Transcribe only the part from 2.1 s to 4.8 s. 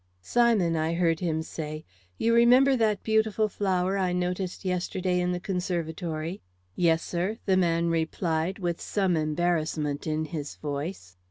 "you remember that beautiful flower I noticed